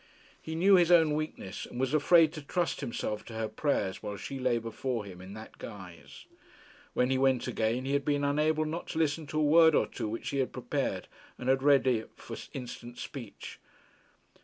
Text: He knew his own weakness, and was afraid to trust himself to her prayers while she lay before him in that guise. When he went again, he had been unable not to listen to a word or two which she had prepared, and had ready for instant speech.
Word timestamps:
He 0.41 0.55
knew 0.55 0.77
his 0.77 0.91
own 0.91 1.13
weakness, 1.13 1.67
and 1.67 1.79
was 1.79 1.93
afraid 1.93 2.33
to 2.33 2.41
trust 2.41 2.81
himself 2.81 3.23
to 3.25 3.33
her 3.35 3.47
prayers 3.47 4.01
while 4.01 4.17
she 4.17 4.39
lay 4.39 4.57
before 4.57 5.05
him 5.05 5.21
in 5.21 5.35
that 5.35 5.59
guise. 5.59 6.25
When 6.95 7.11
he 7.11 7.19
went 7.19 7.47
again, 7.47 7.85
he 7.85 7.93
had 7.93 8.03
been 8.03 8.23
unable 8.23 8.65
not 8.65 8.87
to 8.87 8.97
listen 8.97 9.27
to 9.27 9.39
a 9.39 9.43
word 9.43 9.75
or 9.75 9.85
two 9.85 10.09
which 10.09 10.25
she 10.25 10.39
had 10.39 10.51
prepared, 10.53 11.07
and 11.37 11.49
had 11.49 11.61
ready 11.61 12.05
for 12.15 12.35
instant 12.51 12.97
speech. 12.97 13.59